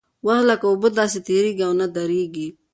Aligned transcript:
وخت 0.25 0.43
لکه 0.49 0.65
اوبه 0.67 0.89
داسې 0.99 1.19
تېرېږي 1.27 1.63
او 1.67 1.73
نه 1.79 1.87
درېږي. 1.95 2.47